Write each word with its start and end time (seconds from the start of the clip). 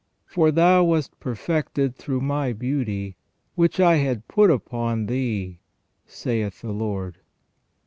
For 0.25 0.49
thou 0.51 0.83
was 0.83 1.09
perfected 1.19 1.95
through 1.95 2.21
My 2.21 2.53
beauty, 2.53 3.17
which 3.53 3.79
I 3.79 3.97
had 3.97 4.27
put 4.27 4.49
upon 4.49 5.05
thee, 5.05 5.59
saith 6.07 6.61
the 6.63 6.71
Lord." 6.71 7.17